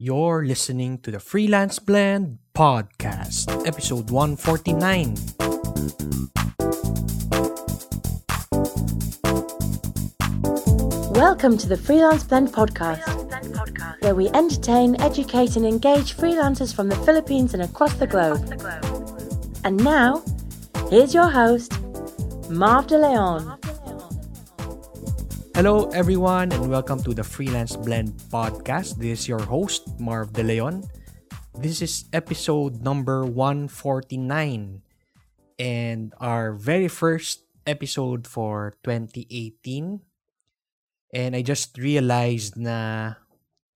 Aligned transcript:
You're 0.00 0.46
listening 0.46 0.98
to 0.98 1.10
the 1.10 1.18
Freelance 1.18 1.80
Blend 1.80 2.38
Podcast, 2.54 3.66
episode 3.66 4.12
149. 4.12 5.16
Welcome 11.10 11.58
to 11.58 11.66
the 11.66 11.76
Freelance 11.76 12.22
Blend 12.22 12.52
Podcast, 12.52 13.02
where 14.02 14.14
we 14.14 14.28
entertain, 14.28 14.94
educate, 15.00 15.56
and 15.56 15.66
engage 15.66 16.16
freelancers 16.16 16.72
from 16.72 16.88
the 16.88 16.96
Philippines 17.04 17.52
and 17.52 17.64
across 17.64 17.94
the 17.94 18.06
globe. 18.06 18.38
And 19.64 19.82
now, 19.82 20.22
here's 20.90 21.12
your 21.12 21.28
host, 21.28 21.72
Marv 22.48 22.86
De 22.86 22.96
Leon. 22.96 23.57
Hello, 25.58 25.90
everyone, 25.90 26.54
and 26.54 26.70
welcome 26.70 27.02
to 27.02 27.10
the 27.10 27.26
Freelance 27.26 27.74
Blend 27.74 28.14
Podcast. 28.30 28.94
This 28.94 29.26
is 29.26 29.26
your 29.26 29.42
host, 29.42 29.90
Marv 29.98 30.30
De 30.30 30.46
Leon. 30.46 30.86
This 31.58 31.82
is 31.82 32.06
episode 32.14 32.78
number 32.86 33.26
149 33.26 34.06
and 35.58 36.14
our 36.22 36.54
very 36.54 36.86
first 36.86 37.42
episode 37.66 38.22
for 38.22 38.78
2018. 38.86 39.98
And 41.10 41.34
I 41.34 41.42
just 41.42 41.74
realized 41.74 42.54
na 42.54 43.18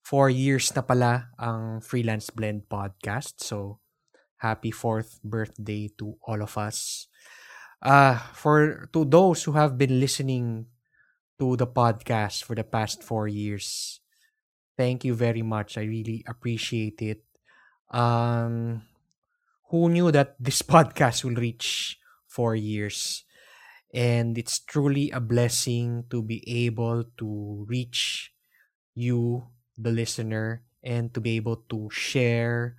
four 0.07 0.31
years 0.31 0.71
na 0.79 0.87
pala 0.87 1.35
ang 1.35 1.83
Freelance 1.83 2.31
Blend 2.31 2.71
Podcast. 2.71 3.43
So, 3.43 3.83
happy 4.39 4.71
fourth 4.71 5.19
birthday 5.27 5.91
to 5.99 6.15
all 6.23 6.47
of 6.47 6.55
us. 6.55 7.11
Uh, 7.83 8.23
for 8.39 8.87
to 8.95 9.03
those 9.03 9.43
who 9.43 9.59
have 9.59 9.75
been 9.75 9.99
listening 9.99 10.71
to 11.43 11.59
the 11.59 11.67
podcast 11.67 12.47
for 12.47 12.55
the 12.55 12.63
past 12.63 13.03
four 13.03 13.27
years. 13.27 13.99
Thank 14.79 15.03
you 15.03 15.19
very 15.19 15.43
much. 15.43 15.75
I 15.75 15.83
really 15.83 16.23
appreciate 16.23 17.03
it. 17.03 17.27
Um, 17.91 18.87
who 19.75 19.91
knew 19.91 20.15
that 20.15 20.37
this 20.41 20.63
podcast 20.63 21.27
will 21.27 21.35
reach 21.35 21.99
four 22.31 22.55
years? 22.55 23.27
And 23.93 24.39
it's 24.39 24.63
truly 24.63 25.11
a 25.11 25.19
blessing 25.19 26.07
to 26.15 26.23
be 26.23 26.47
able 26.47 27.11
to 27.19 27.67
reach 27.67 28.31
you, 28.95 29.51
the 29.77 29.91
listener, 29.91 30.63
and 30.79 31.13
to 31.13 31.21
be 31.21 31.35
able 31.43 31.67
to 31.75 31.91
share 31.91 32.77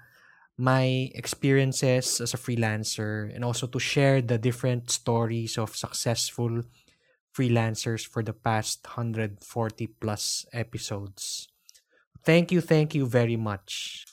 my 0.55 1.11
experiences 1.19 2.21
as 2.21 2.33
a 2.33 2.39
freelancer 2.39 3.27
and 3.35 3.43
also 3.43 3.67
to 3.67 3.79
share 3.79 4.21
the 4.21 4.37
different 4.37 4.89
stories 4.89 5.57
of 5.57 5.75
successful 5.75 6.63
freelancers 7.33 8.05
for 8.05 8.21
the 8.21 8.33
past 8.33 8.85
140 8.85 9.41
plus 9.99 10.45
episodes. 10.53 11.49
Thank 12.23 12.51
you, 12.53 12.61
thank 12.61 12.95
you 12.95 13.05
very 13.05 13.35
much. 13.35 14.05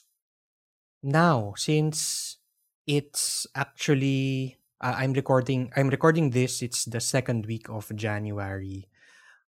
Now, 1.03 1.55
since 1.57 2.37
it's 2.87 3.47
actually 3.55 4.59
uh, 4.81 4.97
I'm 4.97 5.12
recording 5.12 5.71
I'm 5.77 5.89
recording 5.89 6.31
this 6.31 6.62
it's 6.62 6.85
the 6.85 7.01
second 7.01 7.47
week 7.47 7.69
of 7.69 7.87
January. 7.95 8.89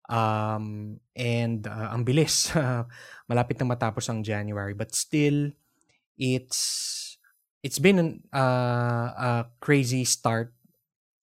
Um 0.08 1.00
and 1.16 1.66
uh, 1.66 1.90
ang 1.90 2.04
bilis 2.04 2.52
malapit 3.30 3.56
na 3.58 3.66
matapos 3.66 4.06
ang 4.12 4.22
January 4.22 4.76
but 4.76 4.92
still 4.94 5.50
it's 6.18 7.16
it's 7.62 7.78
been 7.78 7.98
an, 7.98 8.10
uh, 8.34 9.08
a 9.16 9.32
crazy 9.62 10.04
start 10.04 10.52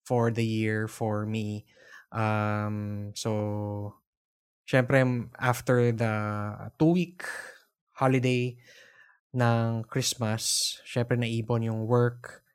for 0.08 0.32
the 0.32 0.46
year 0.46 0.88
for 0.88 1.28
me 1.28 1.68
Um, 2.10 3.10
so, 3.14 3.94
syempre, 4.66 5.02
after 5.38 5.94
the 5.94 6.14
two-week 6.78 7.26
holiday 7.98 8.58
ng 9.34 9.86
Christmas, 9.86 10.78
syempre 10.86 11.18
naipon 11.18 11.66
yung 11.66 11.86
work. 11.86 12.46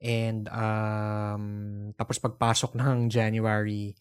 And 0.00 0.48
um, 0.48 1.44
tapos 1.94 2.16
pagpasok 2.18 2.72
ng 2.74 3.12
January, 3.12 3.94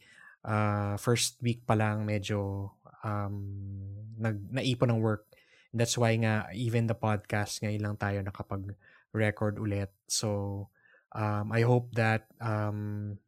uh, 0.47 0.95
first 0.95 1.37
week 1.43 1.67
pa 1.67 1.75
lang 1.75 2.07
medyo 2.07 2.71
um, 3.03 3.35
nag, 4.15 4.39
naipon 4.49 4.95
ng 4.95 5.01
work. 5.03 5.27
That's 5.69 5.99
why 5.99 6.17
nga, 6.17 6.49
even 6.55 6.89
the 6.89 6.97
podcast, 6.97 7.61
ngayon 7.61 7.83
lang 7.83 7.95
tayo 8.01 8.25
nakapag-record 8.25 9.61
ulit. 9.61 9.93
So, 10.09 10.69
um, 11.13 11.53
I 11.53 11.61
hope 11.61 11.93
that 11.93 12.25
um, 12.41 13.19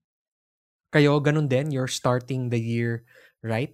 kayo, 0.92 1.18
ganun 1.24 1.48
din, 1.48 1.72
you're 1.72 1.90
starting 1.90 2.52
the 2.52 2.60
year 2.60 3.08
right, 3.42 3.74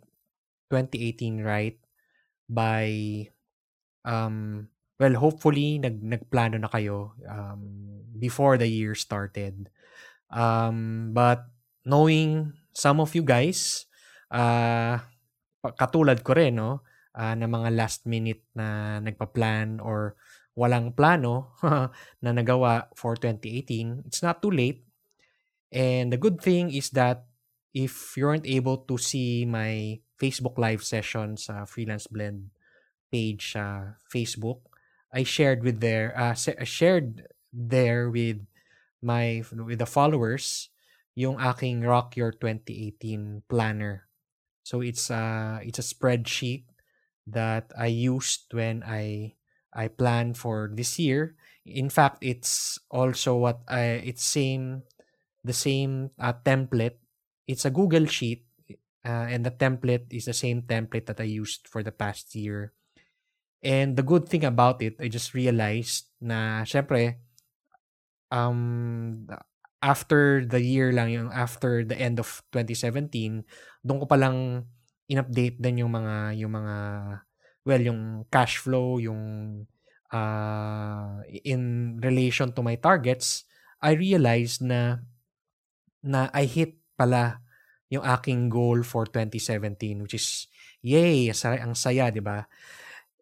2018 0.69 1.41
right, 1.41 1.77
by, 2.47 2.87
um, 4.05 4.69
well, 5.01 5.15
hopefully, 5.17 5.81
nag, 5.81 5.99
nagplano 5.99 6.61
na 6.61 6.69
kayo 6.69 7.17
um, 7.27 7.61
before 8.17 8.55
the 8.55 8.69
year 8.69 8.95
started. 8.95 9.69
Um, 10.29 11.11
but 11.11 11.49
knowing 11.83 12.53
some 12.71 13.01
of 13.01 13.11
you 13.17 13.25
guys, 13.25 13.89
uh, 14.31 15.01
katulad 15.65 16.23
ko 16.23 16.37
rin, 16.37 16.55
no, 16.61 16.85
uh, 17.17 17.33
na 17.33 17.49
mga 17.49 17.73
last 17.73 18.05
minute 18.05 18.45
na 18.53 19.01
nagpa-plan 19.01 19.81
or 19.81 20.15
walang 20.57 20.93
plano 20.93 21.53
na 22.23 22.29
nagawa 22.33 22.89
for 22.97 23.17
2018, 23.17 24.05
it's 24.05 24.21
not 24.21 24.41
too 24.41 24.53
late 24.53 24.86
And 25.71 26.11
the 26.13 26.17
good 26.17 26.41
thing 26.41 26.71
is 26.71 26.89
that 26.91 27.25
if 27.73 28.15
you 28.15 28.27
aren't 28.27 28.47
able 28.47 28.77
to 28.89 28.97
see 28.97 29.45
my 29.45 29.99
Facebook 30.19 30.57
live 30.57 30.83
session 30.83 31.37
sa 31.37 31.65
Freelance 31.65 32.07
Blend 32.07 32.49
page 33.11 33.53
sa 33.53 33.99
Facebook, 34.07 34.65
I 35.13 35.23
shared 35.23 35.63
with 35.63 35.79
there 35.79 36.11
uh, 36.17 36.35
shared 36.63 37.27
there 37.53 38.09
with 38.09 38.43
my 39.01 39.43
with 39.51 39.79
the 39.79 39.87
followers 39.89 40.69
yung 41.17 41.41
aking 41.41 41.81
Rock 41.81 42.13
Your 42.13 42.31
2018 42.31 43.43
planner. 43.49 44.05
So 44.61 44.81
it's 44.81 45.09
a 45.09 45.57
it's 45.63 45.79
a 45.79 45.85
spreadsheet 45.85 46.69
that 47.25 47.73
I 47.77 47.87
used 47.87 48.53
when 48.53 48.83
I 48.85 49.33
I 49.73 49.89
plan 49.89 50.33
for 50.33 50.69
this 50.71 50.99
year. 50.99 51.35
In 51.65 51.89
fact, 51.89 52.21
it's 52.21 52.79
also 52.89 53.35
what 53.35 53.61
I 53.67 54.01
it's 54.05 54.23
same 54.23 54.83
the 55.47 55.55
same 55.55 56.11
uh, 56.19 56.35
template. 56.43 56.99
It's 57.47 57.63
a 57.63 57.71
Google 57.71 58.05
Sheet, 58.05 58.43
uh, 59.07 59.31
and 59.31 59.47
the 59.47 59.55
template 59.55 60.11
is 60.11 60.27
the 60.27 60.35
same 60.35 60.67
template 60.67 61.07
that 61.07 61.23
I 61.23 61.31
used 61.31 61.71
for 61.71 61.81
the 61.81 61.95
past 61.95 62.35
year. 62.35 62.75
And 63.63 63.95
the 63.95 64.03
good 64.03 64.27
thing 64.27 64.43
about 64.43 64.83
it, 64.83 64.99
I 64.99 65.07
just 65.07 65.33
realized 65.33 66.11
na, 66.19 66.67
syempre, 66.67 67.23
um, 68.29 69.25
after 69.81 70.45
the 70.45 70.59
year 70.59 70.91
lang, 70.91 71.09
yung 71.09 71.31
after 71.31 71.87
the 71.87 71.97
end 71.97 72.19
of 72.19 72.43
2017, 72.51 73.47
doon 73.81 73.99
ko 74.03 74.05
palang 74.05 74.67
in-update 75.07 75.57
din 75.57 75.87
yung 75.87 75.95
mga, 75.95 76.35
yung 76.37 76.51
mga, 76.51 76.75
well, 77.63 77.81
yung 77.81 78.27
cash 78.29 78.59
flow, 78.59 78.99
yung 78.99 79.63
uh, 80.11 81.23
in 81.43 81.95
relation 82.03 82.51
to 82.51 82.61
my 82.61 82.75
targets, 82.75 83.47
I 83.81 83.93
realized 83.93 84.61
na 84.61 85.01
na 86.03 86.29
I 86.33 86.45
hit 86.45 86.77
pala 86.97 87.41
yung 87.87 88.03
aking 88.03 88.51
goal 88.51 88.83
for 88.83 89.07
2017 89.07 90.03
which 90.03 90.15
is 90.17 90.51
yay, 90.83 91.31
ang 91.31 91.75
saya, 91.75 92.11
'di 92.11 92.21
ba? 92.23 92.45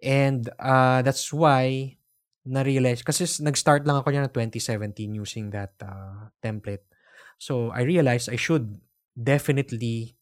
And 0.03 0.50
uh, 0.59 1.02
that's 1.02 1.31
why 1.31 1.97
na-realize 2.46 3.02
kasi 3.02 3.25
nag-start 3.41 3.90
lang 3.90 3.97
ako 3.97 4.14
niya 4.14 4.30
na 4.30 4.31
2017 4.31 5.18
using 5.18 5.50
that 5.50 5.74
uh, 5.81 6.30
template. 6.46 6.85
So 7.41 7.74
I 7.74 7.81
realized 7.81 8.30
I 8.30 8.38
should 8.38 8.78
definitely 9.18 10.14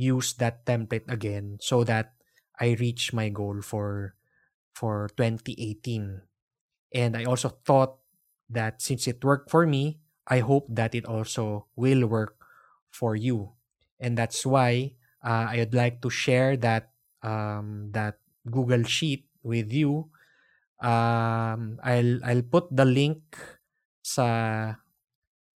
use 0.00 0.32
that 0.40 0.64
template 0.64 1.04
again 1.12 1.60
so 1.60 1.84
that 1.84 2.16
I 2.56 2.80
reach 2.80 3.12
my 3.12 3.28
goal 3.28 3.60
for 3.60 4.16
for 4.72 5.12
2018. 5.20 6.24
And 6.96 7.12
I 7.12 7.28
also 7.28 7.52
thought 7.68 8.00
that 8.48 8.80
since 8.80 9.04
it 9.04 9.22
worked 9.22 9.52
for 9.52 9.68
me, 9.68 10.00
I 10.30 10.38
hope 10.40 10.70
that 10.70 10.94
it 10.94 11.04
also 11.04 11.66
will 11.74 12.06
work 12.06 12.38
for 12.94 13.18
you. 13.18 13.58
And 13.98 14.16
that's 14.16 14.46
why 14.46 14.94
uh, 15.26 15.50
I 15.50 15.58
would 15.58 15.74
like 15.74 16.00
to 16.06 16.10
share 16.10 16.56
that 16.62 16.94
um, 17.26 17.90
that 17.92 18.22
Google 18.46 18.86
Sheet 18.86 19.26
with 19.42 19.74
you. 19.74 20.08
Um, 20.80 21.82
I'll 21.82 22.22
I'll 22.24 22.46
put 22.46 22.70
the 22.70 22.86
link 22.86 23.36
sa 24.00 24.80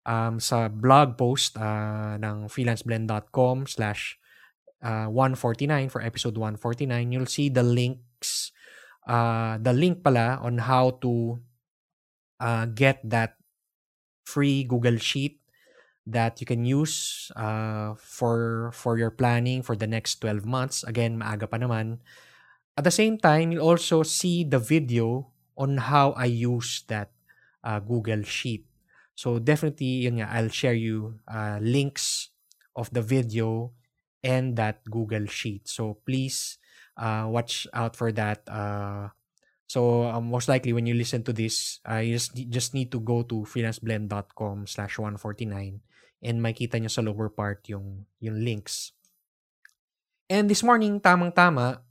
um, 0.07 0.39
sa 0.39 0.71
blog 0.71 1.19
post 1.19 1.59
uh, 1.59 2.17
ng 2.17 2.50
freelanceblend.com 2.50 3.69
slash 3.69 4.17
uh, 4.81 5.06
149 5.06 5.89
for 5.89 6.01
episode 6.01 6.38
149. 6.38 7.12
You'll 7.12 7.29
see 7.29 7.50
the 7.50 7.62
links, 7.62 8.50
uh, 9.06 9.62
the 9.62 9.74
link 9.74 10.01
pala 10.01 10.41
on 10.41 10.57
how 10.57 10.97
to 11.06 11.38
uh, 12.41 12.65
get 12.65 12.97
that 13.06 13.38
free 14.31 14.63
Google 14.63 14.95
Sheet 14.95 15.43
that 16.07 16.39
you 16.39 16.47
can 16.47 16.63
use 16.63 17.29
uh, 17.35 17.93
for 17.99 18.71
for 18.73 18.97
your 18.97 19.11
planning 19.11 19.61
for 19.61 19.75
the 19.75 19.85
next 19.87 20.23
12 20.23 20.47
months. 20.47 20.87
Again, 20.87 21.19
maaga 21.19 21.45
pa 21.45 21.59
naman. 21.59 21.99
At 22.79 22.87
the 22.87 22.95
same 22.95 23.19
time, 23.19 23.51
you'll 23.51 23.67
also 23.67 24.01
see 24.01 24.47
the 24.47 24.57
video 24.57 25.29
on 25.59 25.77
how 25.91 26.15
I 26.15 26.31
use 26.31 26.87
that 26.87 27.11
uh, 27.63 27.83
Google 27.83 28.23
Sheet. 28.23 28.65
So 29.13 29.37
definitely, 29.37 30.07
yun 30.07 30.23
nga, 30.23 30.31
I'll 30.31 30.49
share 30.49 30.73
you 30.73 31.19
uh, 31.27 31.59
links 31.61 32.31
of 32.73 32.89
the 32.95 33.03
video 33.03 33.75
and 34.23 34.55
that 34.55 34.81
Google 34.89 35.27
Sheet. 35.27 35.67
So 35.67 35.99
please 36.07 36.57
uh, 36.97 37.27
watch 37.29 37.67
out 37.75 37.93
for 37.99 38.09
that. 38.15 38.47
So 39.71 40.03
um, 40.03 40.27
most 40.27 40.51
likely 40.51 40.75
when 40.75 40.83
you 40.83 40.91
listen 41.00 41.23
to 41.23 41.31
this, 41.31 41.79
uh, 41.88 42.03
you 42.03 42.19
just, 42.19 42.35
just 42.51 42.75
need 42.75 42.91
to 42.91 43.00
go 43.00 43.23
to 43.23 43.47
freelanceblend.com 43.47 44.68
slash 44.68 45.00
149 45.00 45.79
and 46.19 46.44
makita 46.44 46.75
nyo 46.75 46.91
sa 46.91 47.00
lower 47.00 47.31
part 47.31 47.63
yung, 47.71 48.03
yung 48.19 48.44
links. 48.44 48.91
And 50.27 50.51
this 50.51 50.59
morning, 50.59 51.00
tamang-tama, 51.00 51.88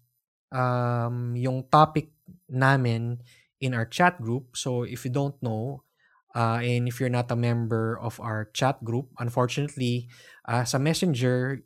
um, 0.53 1.33
yung 1.41 1.65
topic 1.73 2.13
namin 2.53 3.25
in 3.65 3.73
our 3.73 3.89
chat 3.89 4.21
group. 4.21 4.61
So 4.61 4.85
if 4.85 5.09
you 5.09 5.11
don't 5.11 5.41
know, 5.41 5.89
uh, 6.37 6.61
and 6.61 6.85
if 6.85 7.01
you're 7.01 7.09
not 7.09 7.33
a 7.33 7.37
member 7.37 7.97
of 7.97 8.21
our 8.21 8.53
chat 8.53 8.85
group, 8.85 9.09
unfortunately, 9.17 10.13
uh, 10.45 10.69
sa 10.69 10.77
Messenger, 10.77 11.65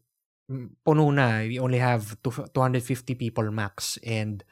puno 0.87 1.11
na. 1.11 1.43
We 1.43 1.59
only 1.59 1.83
have 1.83 2.23
250 2.23 3.19
people 3.19 3.51
max 3.51 3.99
and 4.07 4.45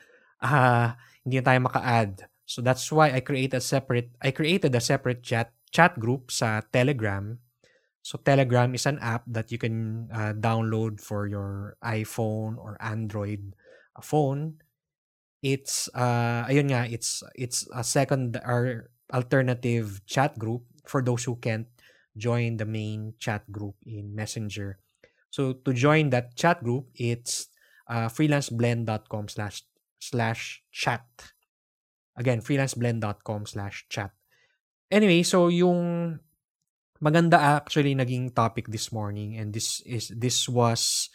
uh, 0.42 0.98
hindi 1.22 1.38
na 1.38 1.46
tayo 1.46 1.60
maka-add. 1.62 2.26
So 2.44 2.60
that's 2.60 2.90
why 2.90 3.14
I 3.14 3.20
created 3.22 3.58
a 3.58 3.64
separate 3.64 4.12
I 4.20 4.34
created 4.34 4.74
a 4.74 4.82
separate 4.82 5.22
chat 5.22 5.54
chat 5.70 5.96
group 5.96 6.30
sa 6.34 6.60
Telegram. 6.68 7.38
So 8.02 8.18
Telegram 8.18 8.74
is 8.74 8.84
an 8.84 8.98
app 8.98 9.22
that 9.30 9.54
you 9.54 9.62
can 9.62 10.10
uh, 10.10 10.34
download 10.34 10.98
for 10.98 11.30
your 11.30 11.78
iPhone 11.86 12.58
or 12.58 12.74
Android 12.82 13.54
phone. 14.02 14.58
It's 15.42 15.90
uh 15.94 16.46
ayun 16.46 16.70
nga, 16.70 16.90
it's 16.90 17.22
it's 17.34 17.66
a 17.74 17.82
second 17.82 18.38
or 18.42 18.90
alternative 19.14 20.02
chat 20.06 20.38
group 20.38 20.66
for 20.86 21.02
those 21.02 21.24
who 21.24 21.38
can't 21.38 21.70
join 22.16 22.56
the 22.56 22.66
main 22.66 23.14
chat 23.18 23.46
group 23.50 23.74
in 23.86 24.14
Messenger. 24.14 24.78
So 25.30 25.56
to 25.64 25.72
join 25.72 26.10
that 26.10 26.36
chat 26.36 26.60
group, 26.62 26.92
it's 26.94 27.48
uh, 27.88 28.12
freelanceblend.com 28.12 29.28
slash 29.28 29.64
slash 30.02 30.66
chat. 30.74 31.06
Again, 32.18 32.42
freelanceblend.com 32.42 33.46
slash 33.46 33.86
chat. 33.86 34.10
Anyway, 34.90 35.22
so 35.22 35.46
yung 35.46 36.18
maganda 36.98 37.38
actually 37.38 37.94
naging 37.94 38.34
topic 38.34 38.66
this 38.66 38.90
morning 38.90 39.34
and 39.38 39.54
this 39.54 39.82
is 39.82 40.10
this 40.14 40.46
was 40.46 41.10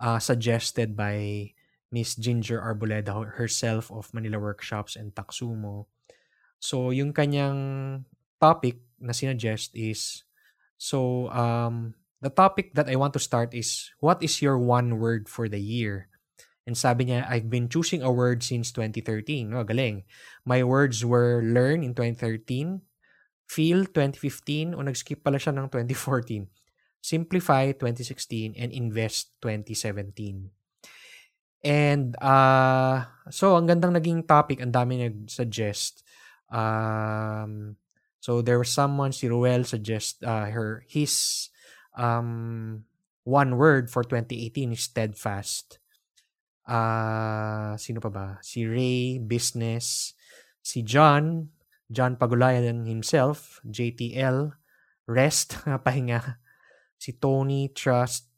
uh, 0.00 0.20
suggested 0.20 0.96
by 0.96 1.48
Miss 1.92 2.16
Ginger 2.16 2.60
Arboleda 2.60 3.36
herself 3.40 3.88
of 3.92 4.12
Manila 4.12 4.40
Workshops 4.40 4.96
and 4.96 5.12
Taksumo. 5.16 5.88
So 6.60 6.90
yung 6.92 7.16
kanyang 7.16 8.04
topic 8.36 8.84
na 9.00 9.16
sinuggest 9.16 9.72
is 9.72 10.24
so 10.76 11.28
um 11.32 11.96
the 12.20 12.28
topic 12.28 12.76
that 12.76 12.92
I 12.92 13.00
want 13.00 13.16
to 13.16 13.22
start 13.22 13.56
is 13.56 13.88
what 14.00 14.20
is 14.20 14.44
your 14.44 14.60
one 14.60 15.00
word 15.00 15.28
for 15.28 15.48
the 15.48 15.60
year? 15.60 16.09
And 16.70 16.78
sabi 16.78 17.10
niya, 17.10 17.26
I've 17.26 17.50
been 17.50 17.66
choosing 17.66 17.98
a 17.98 18.14
word 18.14 18.46
since 18.46 18.70
2013. 18.70 19.50
Oh, 19.58 19.66
galing. 19.66 20.06
My 20.46 20.62
words 20.62 21.02
were 21.02 21.42
learn 21.42 21.82
in 21.82 21.98
2013, 21.98 22.78
feel 23.50 23.90
2015, 23.90 24.78
o 24.78 24.86
nag-skip 24.86 25.18
pala 25.26 25.42
siya 25.42 25.50
ng 25.50 25.66
2014, 25.66 26.46
simplify 27.02 27.74
2016, 27.74 28.54
and 28.54 28.70
invest 28.70 29.34
2017. 29.42 30.46
And 31.66 32.14
uh, 32.22 33.10
so, 33.34 33.58
ang 33.58 33.66
gandang 33.66 33.98
naging 33.98 34.30
topic, 34.30 34.62
ang 34.62 34.70
dami 34.70 35.10
nag-suggest. 35.10 36.06
Um, 36.54 37.82
so, 38.22 38.46
there 38.46 38.62
was 38.62 38.70
someone, 38.70 39.10
si 39.10 39.26
Ruel, 39.26 39.66
suggest 39.66 40.22
uh, 40.22 40.46
her, 40.54 40.86
his 40.86 41.50
um, 41.98 42.86
one 43.26 43.58
word 43.58 43.90
for 43.90 44.06
2018 44.06 44.78
is 44.78 44.86
steadfast. 44.86 45.79
Uh, 46.70 47.74
sino 47.74 47.98
pa 47.98 48.10
ba? 48.14 48.26
Si 48.46 48.62
Ray, 48.62 49.18
business. 49.18 50.14
Si 50.62 50.86
John, 50.86 51.50
John 51.90 52.14
Pagulayan 52.14 52.86
himself, 52.86 53.58
JTL, 53.66 54.54
rest, 55.10 55.58
pahinga. 55.86 56.38
Si 56.94 57.18
Tony, 57.18 57.74
trust. 57.74 58.30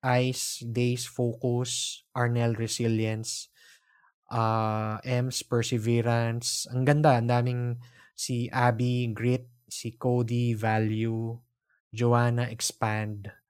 Ice, 0.00 0.64
days, 0.64 1.04
focus. 1.04 2.04
Arnel, 2.16 2.56
resilience. 2.56 3.52
Uh, 4.32 4.96
Ems, 5.04 5.44
perseverance. 5.44 6.64
Ang 6.72 6.88
ganda, 6.88 7.20
ang 7.20 7.28
daming 7.28 7.62
si 8.16 8.48
Abby, 8.48 9.12
grit. 9.12 9.44
Si 9.68 9.92
Cody, 10.00 10.56
value. 10.56 11.36
Joanna 11.92 12.48
Expand. 12.48 13.43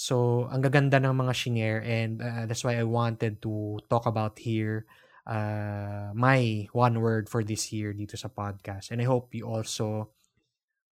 So, 0.00 0.48
ang 0.48 0.64
gaganda 0.64 0.96
ng 0.96 1.12
mga 1.12 1.36
shinare 1.36 1.84
and 1.84 2.24
uh, 2.24 2.48
that's 2.48 2.64
why 2.64 2.80
I 2.80 2.88
wanted 2.88 3.44
to 3.44 3.76
talk 3.92 4.08
about 4.08 4.40
here 4.40 4.88
uh, 5.28 6.08
my 6.16 6.64
one 6.72 7.04
word 7.04 7.28
for 7.28 7.44
this 7.44 7.68
year 7.68 7.92
dito 7.92 8.16
sa 8.16 8.32
podcast. 8.32 8.88
And 8.88 9.04
I 9.04 9.04
hope 9.04 9.36
you 9.36 9.44
also 9.44 10.08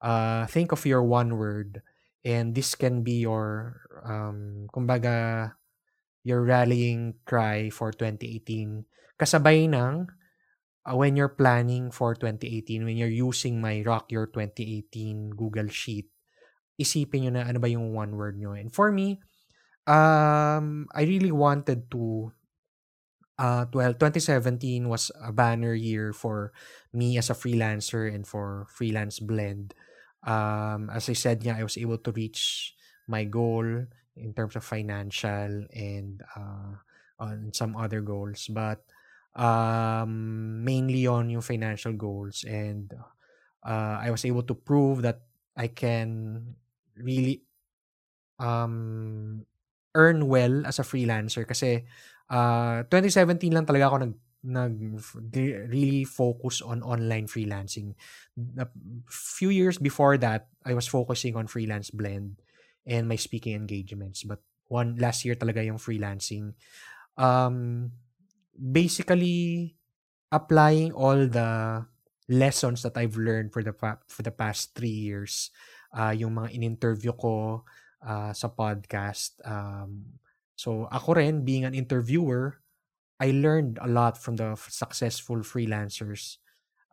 uh, 0.04 0.44
think 0.52 0.76
of 0.76 0.84
your 0.84 1.00
one 1.00 1.40
word 1.40 1.80
and 2.20 2.52
this 2.52 2.76
can 2.76 3.00
be 3.00 3.24
your, 3.24 3.80
um, 4.04 4.68
kumbaga, 4.76 5.56
your 6.20 6.44
rallying 6.44 7.16
cry 7.24 7.72
for 7.72 7.96
2018. 7.96 8.84
Kasabay 9.16 9.72
ng 9.72 10.04
uh, 10.84 10.94
when 11.00 11.16
you're 11.16 11.32
planning 11.32 11.88
for 11.88 12.12
2018, 12.12 12.84
when 12.84 13.00
you're 13.00 13.08
using 13.08 13.56
my 13.56 13.80
Rock 13.80 14.12
Your 14.12 14.28
2018 14.28 15.32
Google 15.32 15.72
Sheet, 15.72 16.12
isipin 16.78 17.28
nyo 17.28 17.30
na 17.34 17.44
ano 17.50 17.58
ba 17.58 17.68
yung 17.68 17.92
one 17.92 18.14
word 18.14 18.38
nyo. 18.38 18.54
And 18.54 18.70
for 18.70 18.94
me, 18.94 19.18
um, 19.86 20.86
I 20.94 21.02
really 21.02 21.34
wanted 21.34 21.90
to, 21.90 22.32
uh, 23.38 23.66
well, 23.74 23.94
2017 23.94 24.88
was 24.88 25.10
a 25.20 25.32
banner 25.32 25.74
year 25.74 26.12
for 26.12 26.52
me 26.92 27.18
as 27.18 27.30
a 27.30 27.36
freelancer 27.36 28.06
and 28.06 28.26
for 28.26 28.66
Freelance 28.70 29.18
Blend. 29.18 29.74
Um, 30.22 30.90
as 30.90 31.08
I 31.08 31.14
said 31.14 31.42
nga, 31.42 31.58
I 31.58 31.66
was 31.66 31.76
able 31.76 31.98
to 31.98 32.12
reach 32.12 32.74
my 33.06 33.24
goal 33.24 33.66
in 34.16 34.34
terms 34.34 34.56
of 34.56 34.64
financial 34.64 35.66
and 35.74 36.22
uh, 36.36 36.78
on 37.18 37.50
some 37.54 37.74
other 37.76 38.00
goals. 38.00 38.46
But 38.50 38.82
um, 39.38 40.64
mainly 40.64 41.06
on 41.06 41.30
yung 41.30 41.40
financial 41.42 41.92
goals. 41.94 42.44
And 42.44 42.92
uh, 43.64 43.96
I 44.02 44.10
was 44.10 44.24
able 44.24 44.42
to 44.42 44.54
prove 44.54 45.02
that 45.02 45.22
I 45.56 45.68
can 45.68 46.54
really 47.02 47.42
um 48.38 49.44
earn 49.94 50.28
well 50.28 50.62
as 50.66 50.78
a 50.78 50.86
freelancer 50.86 51.42
kasi 51.42 51.82
uh, 52.30 52.84
2017 52.86 53.50
lang 53.50 53.66
talaga 53.66 53.90
ako 53.90 53.96
nag 54.04 54.14
nag 54.38 54.74
really 55.34 56.06
focus 56.06 56.62
on 56.62 56.78
online 56.86 57.26
freelancing. 57.26 57.98
A 58.54 58.70
few 59.10 59.50
years 59.50 59.82
before 59.82 60.14
that, 60.22 60.46
I 60.62 60.78
was 60.78 60.86
focusing 60.86 61.34
on 61.34 61.50
freelance 61.50 61.90
blend 61.90 62.38
and 62.86 63.10
my 63.10 63.18
speaking 63.18 63.58
engagements. 63.58 64.22
But 64.22 64.38
one 64.70 64.94
last 64.96 65.26
year 65.26 65.34
talaga 65.34 65.66
yung 65.66 65.82
freelancing. 65.82 66.54
Um, 67.18 67.90
basically 68.54 69.74
applying 70.30 70.94
all 70.94 71.26
the 71.26 71.82
lessons 72.28 72.86
that 72.86 72.94
I've 72.96 73.16
learned 73.16 73.52
for 73.52 73.66
the 73.66 73.74
for 74.06 74.22
the 74.22 74.30
past 74.30 74.76
three 74.76 74.92
years 74.92 75.50
uh, 75.94 76.14
yung 76.14 76.34
mga 76.36 76.52
in-interview 76.54 77.12
ko 77.14 77.64
uh, 78.04 78.32
sa 78.32 78.48
podcast. 78.48 79.38
Um, 79.44 80.20
so 80.56 80.86
ako 80.90 81.18
rin, 81.18 81.44
being 81.44 81.64
an 81.64 81.74
interviewer, 81.74 82.60
I 83.18 83.34
learned 83.34 83.78
a 83.82 83.90
lot 83.90 84.16
from 84.16 84.36
the 84.36 84.54
successful 84.54 85.42
freelancers 85.42 86.38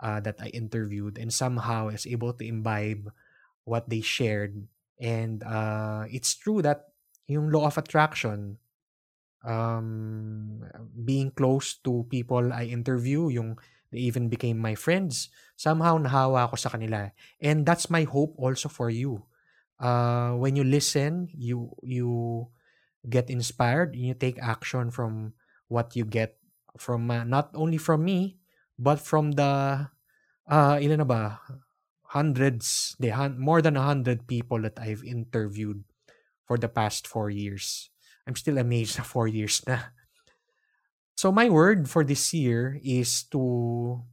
uh, 0.01 0.19
that 0.21 0.41
I 0.41 0.49
interviewed 0.49 1.17
and 1.17 1.31
somehow 1.31 1.89
I 1.89 2.01
was 2.01 2.07
able 2.09 2.33
to 2.33 2.43
imbibe 2.45 3.13
what 3.63 3.89
they 3.89 4.01
shared. 4.01 4.65
And 4.99 5.43
uh, 5.43 6.05
it's 6.09 6.33
true 6.33 6.61
that 6.63 6.89
yung 7.27 7.51
law 7.51 7.67
of 7.67 7.77
attraction, 7.77 8.57
um, 9.45 10.65
being 11.05 11.29
close 11.31 11.77
to 11.85 12.07
people 12.09 12.53
I 12.53 12.65
interview, 12.65 13.29
yung 13.29 13.57
They 13.91 13.99
even 14.05 14.29
became 14.29 14.57
my 14.57 14.75
friends. 14.75 15.29
Somehow 15.55 15.97
nahawa 16.01 16.49
ako 16.49 16.55
sa 16.57 16.69
kanila. 16.73 17.11
And 17.41 17.65
that's 17.65 17.89
my 17.89 18.03
hope 18.03 18.35
also 18.37 18.69
for 18.69 18.89
you. 18.89 19.23
Uh, 19.79 20.35
when 20.39 20.55
you 20.55 20.63
listen, 20.63 21.27
you 21.35 21.75
you 21.83 22.47
get 23.05 23.29
inspired, 23.29 23.95
you 23.95 24.15
take 24.15 24.39
action 24.41 24.89
from 24.89 25.35
what 25.67 25.95
you 25.95 26.05
get 26.05 26.39
from 26.77 27.11
uh, 27.11 27.23
not 27.23 27.51
only 27.55 27.77
from 27.77 28.03
me, 28.03 28.39
but 28.79 28.99
from 28.99 29.35
the 29.35 29.87
uh, 30.47 30.75
ilan 30.79 30.99
na 31.03 31.07
ba? 31.07 31.39
Hundreds, 32.15 32.95
the 32.99 33.11
hun- 33.11 33.39
more 33.39 33.61
than 33.61 33.75
a 33.75 33.83
hundred 33.83 34.27
people 34.27 34.61
that 34.63 34.79
I've 34.79 35.03
interviewed 35.03 35.83
for 36.47 36.55
the 36.55 36.71
past 36.71 37.07
four 37.07 37.29
years. 37.29 37.91
I'm 38.23 38.35
still 38.39 38.57
amazed 38.57 38.97
na 38.97 39.03
four 39.03 39.27
years 39.27 39.59
na. 39.67 39.91
So 41.15 41.31
my 41.31 41.47
word 41.47 41.89
for 41.89 42.03
this 42.03 42.33
year 42.35 42.79
is 42.83 43.23
to 43.31 44.03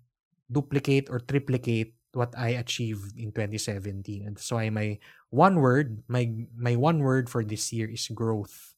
duplicate 0.50 1.10
or 1.10 1.18
triplicate 1.18 1.94
what 2.14 2.30
I 2.38 2.54
achieved 2.60 3.18
in 3.18 3.32
2017. 3.32 4.26
And 4.26 4.38
so 4.38 4.56
I 4.56 4.70
my 4.70 5.02
one 5.30 5.58
word, 5.58 6.06
my 6.06 6.30
my 6.54 6.76
one 6.76 7.02
word 7.02 7.28
for 7.28 7.42
this 7.42 7.72
year 7.72 7.90
is 7.90 8.06
growth. 8.14 8.74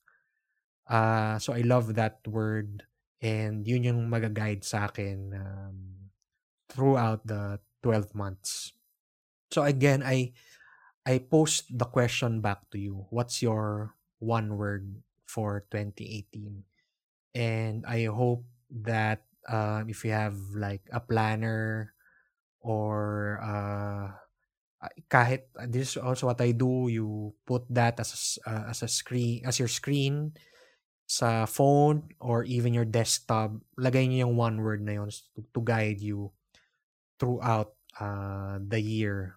Uh, 0.88 1.38
so 1.38 1.52
I 1.52 1.60
love 1.60 1.94
that 1.96 2.24
word 2.24 2.84
and 3.20 3.64
yun 3.68 3.84
yung 3.84 4.00
magaguide 4.08 4.64
sa 4.64 4.88
akin 4.88 5.32
um, 5.32 5.76
throughout 6.68 7.24
the 7.24 7.60
12 7.84 8.12
months. 8.16 8.72
So 9.52 9.64
again, 9.64 10.00
I 10.04 10.32
I 11.04 11.20
post 11.20 11.68
the 11.72 11.84
question 11.84 12.40
back 12.40 12.68
to 12.72 12.80
you. 12.80 13.04
What's 13.12 13.44
your 13.44 13.96
one 14.20 14.56
word 14.56 15.04
for 15.28 15.68
2018? 15.68 16.64
And 17.34 17.84
I 17.86 18.06
hope 18.06 18.46
that 18.70 19.26
uh, 19.48 19.82
if 19.88 20.04
you 20.04 20.12
have 20.12 20.38
like 20.54 20.86
a 20.92 21.00
planner 21.00 21.92
or 22.60 23.40
uh, 23.42 24.14
kahit 25.10 25.48
this 25.68 25.96
is 25.96 25.96
also 25.96 26.26
what 26.26 26.40
I 26.40 26.52
do, 26.52 26.88
you 26.88 27.34
put 27.46 27.66
that 27.70 28.00
as 28.00 28.38
a, 28.46 28.50
uh, 28.50 28.64
as 28.70 28.82
a 28.82 28.88
screen 28.88 29.42
as 29.44 29.58
your 29.58 29.68
screen 29.68 30.32
sa 31.06 31.44
phone 31.44 32.08
or 32.20 32.44
even 32.44 32.72
your 32.72 32.88
desktop. 32.88 33.52
Lagay 33.76 34.08
niyo 34.08 34.28
yung 34.28 34.36
one 34.36 34.56
word 34.62 34.80
na 34.80 34.96
yun 35.02 35.10
to, 35.10 35.42
to 35.42 35.60
guide 35.60 36.00
you 36.00 36.32
throughout 37.20 37.76
uh, 38.00 38.58
the 38.60 38.80
year. 38.80 39.36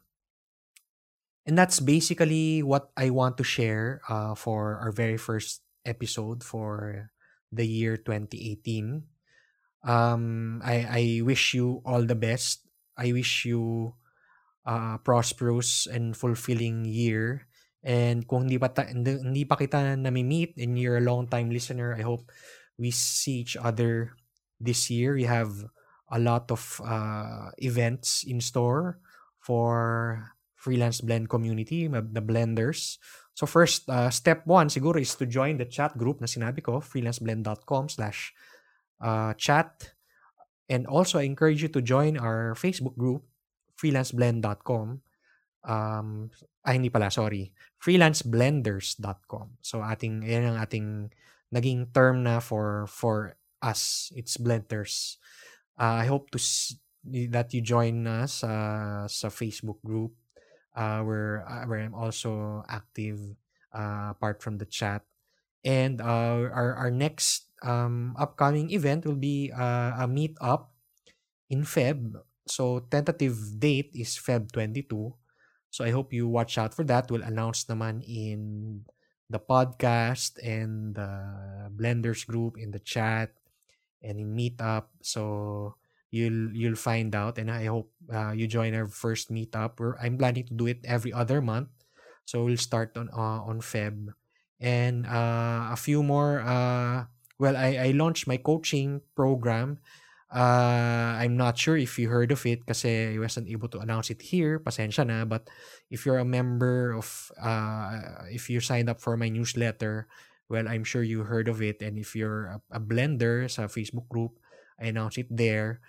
And 1.47 1.57
that's 1.57 1.79
basically 1.79 2.61
what 2.61 2.91
I 2.97 3.09
want 3.09 3.37
to 3.37 3.43
share 3.43 4.01
uh, 4.09 4.35
for 4.35 4.79
our 4.83 4.91
very 4.91 5.15
first 5.15 5.63
episode 5.85 6.43
for 6.43 7.11
the 7.51 7.65
year 7.65 7.97
2018. 7.97 9.03
Um, 9.83 10.61
I, 10.65 10.75
I 10.89 11.21
wish 11.23 11.53
you 11.53 11.81
all 11.85 12.03
the 12.03 12.15
best 12.17 12.67
I 12.97 13.13
wish 13.13 13.45
you 13.45 13.93
a 14.65 14.97
prosperous 14.97 15.85
and 15.85 16.17
fulfilling 16.17 16.83
year. 16.83 17.45
And 17.85 18.27
kung 18.27 18.49
hindi 18.49 18.57
pa, 18.57 18.73
ta- 18.73 18.89
hindi, 18.89 19.21
hindi 19.21 19.45
pa 19.45 19.55
kita 19.55 19.95
nami-meet 19.95 20.57
and 20.57 20.75
you're 20.75 20.97
a 20.97 21.05
long-time 21.05 21.53
listener, 21.53 21.95
I 21.95 22.01
hope 22.01 22.27
we 22.75 22.91
see 22.91 23.45
each 23.45 23.55
other 23.55 24.17
this 24.59 24.89
year. 24.89 25.13
We 25.13 25.29
have 25.29 25.53
a 26.09 26.19
lot 26.19 26.49
of 26.51 26.81
uh, 26.83 27.53
events 27.61 28.25
in 28.27 28.41
store 28.41 28.99
for 29.39 30.33
freelance 30.57 30.99
blend 30.99 31.29
community, 31.29 31.87
the 31.87 32.25
blenders. 32.25 32.97
So 33.37 33.45
first, 33.45 33.85
uh, 33.85 34.09
step 34.09 34.49
one 34.49 34.65
siguro 34.65 34.97
is 34.97 35.13
to 35.21 35.29
join 35.29 35.61
the 35.61 35.69
chat 35.69 35.93
group 35.93 36.17
na 36.17 36.25
sinabi 36.25 36.65
ko, 36.65 36.81
freelanceblend.com 36.81 37.85
slash 37.93 38.33
uh, 38.97 39.37
chat. 39.37 39.93
And 40.65 40.89
also, 40.89 41.21
I 41.21 41.29
encourage 41.29 41.61
you 41.61 41.69
to 41.77 41.85
join 41.85 42.17
our 42.17 42.57
Facebook 42.57 42.97
group, 42.97 43.29
freelanceblend.com. 43.77 45.05
Um, 45.69 46.33
ay, 46.65 46.81
hindi 46.81 46.89
pala, 46.89 47.13
sorry. 47.13 47.53
freelanceblenders.com. 47.77 49.61
So, 49.61 49.85
ating, 49.85 50.25
yan 50.25 50.57
ang 50.57 50.57
ating 50.57 50.87
naging 51.53 51.93
term 51.93 52.25
na 52.25 52.41
for 52.41 52.89
for 52.89 53.37
us. 53.61 54.09
It's 54.17 54.41
blenders. 54.41 55.21
Uh, 55.77 56.01
I 56.01 56.09
hope 56.09 56.33
to 56.33 56.41
that 57.29 57.53
you 57.53 57.61
join 57.61 58.09
us 58.09 58.41
uh, 58.41 59.05
sa 59.05 59.29
Facebook 59.29 59.77
group 59.85 60.17
uh, 60.77 61.01
where, 61.01 61.41
uh, 61.49 61.65
where 61.65 61.81
I'm 61.81 61.97
also 61.97 62.63
active 62.69 63.19
uh, 63.73 64.13
apart 64.13 64.43
from 64.45 64.59
the 64.61 64.69
chat. 64.69 65.01
And 65.65 65.99
uh, 65.99 66.47
our, 66.53 66.75
our 66.77 66.91
next 66.91 67.49
um, 67.63 68.15
upcoming 68.17 68.69
event 68.71 69.05
will 69.05 69.17
be 69.19 69.51
uh, 69.51 69.97
a 69.99 70.07
meet-up 70.07 70.71
in 71.49 71.63
Feb. 71.63 72.13
So, 72.47 72.79
tentative 72.91 73.59
date 73.59 73.91
is 73.93 74.15
Feb 74.15 74.51
22. 74.53 75.15
So, 75.69 75.83
I 75.83 75.91
hope 75.91 76.13
you 76.13 76.27
watch 76.27 76.57
out 76.57 76.73
for 76.73 76.85
that. 76.85 77.11
We'll 77.11 77.23
announce 77.25 77.65
naman 77.65 78.05
in 78.07 78.85
the 79.29 79.39
podcast 79.39 80.39
and 80.39 80.95
the 80.95 81.11
Blenders 81.75 82.25
group, 82.25 82.57
in 82.57 82.71
the 82.71 82.79
chat, 82.79 83.33
and 84.01 84.19
in 84.19 84.35
Meetup. 84.35 84.87
So, 85.01 85.75
you'll 86.11 86.53
you'll 86.55 86.79
find 86.79 87.15
out 87.15 87.37
and 87.37 87.51
I 87.51 87.65
hope 87.65 87.91
uh, 88.11 88.31
you 88.31 88.47
join 88.47 88.73
our 88.75 88.87
first 88.87 89.31
meetup. 89.31 89.79
We're, 89.79 89.97
I'm 89.99 90.17
planning 90.17 90.47
to 90.47 90.53
do 90.53 90.67
it 90.67 90.83
every 90.85 91.13
other 91.13 91.41
month. 91.41 91.69
So, 92.25 92.43
we'll 92.43 92.59
start 92.59 92.97
on 92.97 93.09
uh, 93.11 93.43
on 93.47 93.61
Feb. 93.61 94.11
And 94.59 95.05
uh, 95.05 95.69
a 95.71 95.77
few 95.77 96.01
more 96.01 96.41
uh, 96.41 97.05
well, 97.39 97.55
I, 97.55 97.77
I 97.77 97.89
launched 97.91 98.27
my 98.27 98.37
coaching 98.37 99.01
program. 99.15 99.79
Uh, 100.27 101.15
I'm 101.23 101.37
not 101.37 101.57
sure 101.57 101.77
if 101.77 101.97
you 101.97 102.09
heard 102.09 102.31
of 102.31 102.45
it 102.45 102.65
kasi 102.65 103.15
I 103.15 103.17
wasn't 103.19 103.47
able 103.47 103.69
to 103.69 103.79
announce 103.79 104.09
it 104.09 104.21
here. 104.21 104.59
Pasensya 104.59 105.07
na. 105.07 105.23
But 105.23 105.47
if 105.89 106.05
you're 106.05 106.19
a 106.19 106.27
member 106.27 106.91
of, 106.91 107.31
uh, 107.39 108.27
if 108.27 108.49
you 108.49 108.59
signed 108.59 108.89
up 108.89 108.99
for 108.99 109.15
my 109.15 109.29
newsletter, 109.29 110.07
well, 110.49 110.67
I'm 110.67 110.83
sure 110.83 111.03
you 111.03 111.23
heard 111.23 111.47
of 111.47 111.61
it. 111.61 111.81
And 111.81 111.97
if 111.97 112.15
you're 112.15 112.59
a, 112.59 112.61
a 112.71 112.79
blender 112.79 113.49
sa 113.49 113.71
Facebook 113.71 114.09
group, 114.09 114.39
I 114.79 114.87
announce 114.87 115.17
it 115.17 115.27
there. 115.29 115.81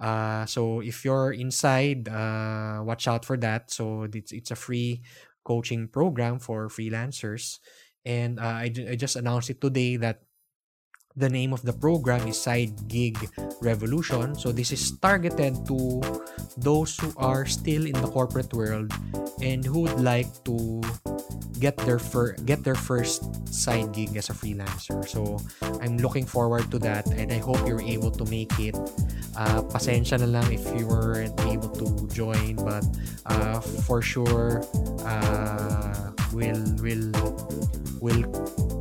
Uh, 0.00 0.46
so 0.46 0.80
if 0.80 1.04
you're 1.04 1.32
inside, 1.32 2.08
uh, 2.08 2.80
watch 2.82 3.06
out 3.06 3.24
for 3.24 3.36
that. 3.36 3.70
So 3.70 4.08
it's, 4.12 4.32
it's 4.32 4.50
a 4.50 4.56
free 4.56 5.02
coaching 5.44 5.88
program 5.88 6.38
for 6.38 6.68
freelancers. 6.68 7.58
And 8.04 8.40
uh, 8.40 8.64
I, 8.64 8.72
I 8.90 8.96
just 8.96 9.16
announced 9.16 9.50
it 9.50 9.60
today 9.60 9.96
that 9.96 10.22
The 11.18 11.28
name 11.28 11.52
of 11.52 11.66
the 11.66 11.74
program 11.74 12.30
is 12.30 12.38
Side 12.38 12.86
Gig 12.86 13.18
Revolution. 13.60 14.38
So 14.38 14.52
this 14.54 14.70
is 14.70 14.94
targeted 15.02 15.66
to 15.66 16.00
those 16.56 16.96
who 17.02 17.10
are 17.18 17.44
still 17.46 17.84
in 17.84 17.98
the 17.98 18.06
corporate 18.06 18.54
world 18.54 18.94
and 19.42 19.66
who 19.66 19.90
would 19.90 19.98
like 19.98 20.30
to 20.46 20.80
get 21.60 21.76
their 21.84 22.00
fir- 22.00 22.34
get 22.48 22.64
their 22.64 22.74
first 22.74 23.28
side 23.52 23.92
gig 23.92 24.16
as 24.16 24.32
a 24.32 24.34
freelancer. 24.34 25.04
So 25.06 25.36
I'm 25.84 26.00
looking 26.00 26.24
forward 26.24 26.70
to 26.72 26.78
that 26.80 27.06
and 27.12 27.30
I 27.30 27.38
hope 27.38 27.60
you're 27.68 27.84
able 27.84 28.10
to 28.10 28.24
make 28.32 28.50
it. 28.58 28.74
Uh, 29.36 29.62
pasensya 29.68 30.18
na 30.18 30.40
lang 30.40 30.48
if 30.50 30.64
you 30.74 30.88
weren't 30.88 31.36
able 31.46 31.70
to 31.78 31.86
join 32.10 32.56
but 32.56 32.82
uh, 33.30 33.60
for 33.86 34.02
sure 34.02 34.64
uh, 35.06 36.10
we'll 36.32 36.64
will 36.82 37.12
will 38.02 38.24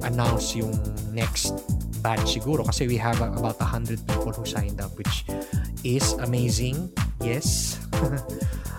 announce 0.03 0.55
yung 0.55 0.73
next 1.13 1.53
batch 2.01 2.39
siguro 2.39 2.65
kasi 2.65 2.87
we 2.87 2.97
have 2.97 3.19
about 3.21 3.59
100 3.59 3.99
people 4.07 4.31
who 4.31 4.47
signed 4.47 4.79
up 4.79 4.95
which 4.97 5.27
is 5.83 6.15
amazing. 6.23 6.89
Yes. 7.19 7.77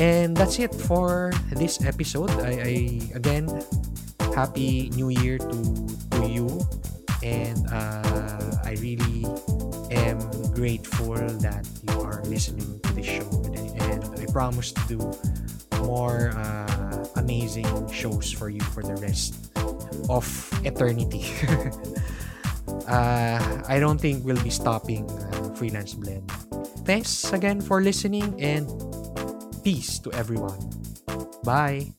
and 0.00 0.34
that's 0.34 0.58
it 0.58 0.74
for 0.74 1.30
this 1.52 1.84
episode. 1.84 2.32
I, 2.40 2.56
I 2.64 2.72
again 3.14 3.52
happy 4.32 4.88
new 4.96 5.12
year 5.12 5.36
to 5.36 5.60
to 6.16 6.24
you 6.24 6.48
and 7.22 7.60
uh, 7.68 8.64
I 8.64 8.80
really 8.80 9.28
am 9.92 10.18
grateful 10.56 11.20
that 11.44 11.68
you 11.84 12.00
are 12.00 12.24
listening 12.24 12.80
to 12.80 12.90
this 12.96 13.04
show 13.04 13.28
and 13.52 14.00
I 14.16 14.24
promise 14.32 14.72
to 14.72 14.82
do 14.88 14.98
more 15.84 16.32
uh, 16.32 17.04
amazing 17.16 17.68
shows 17.92 18.32
for 18.32 18.48
you 18.48 18.64
for 18.72 18.82
the 18.82 18.96
rest 18.96 19.36
of 20.08 20.24
eternity. 20.64 21.28
uh, 22.88 23.36
I 23.68 23.76
don't 23.78 24.00
think 24.00 24.24
we'll 24.24 24.40
be 24.40 24.50
stopping 24.50 25.04
uh, 25.10 25.52
Freelance 25.52 25.92
Blend. 25.92 26.24
Thanks 26.88 27.32
again 27.32 27.60
for 27.60 27.82
listening 27.84 28.32
and 28.40 28.64
peace 29.62 29.98
to 30.00 30.12
everyone. 30.12 30.58
Bye. 31.44 31.92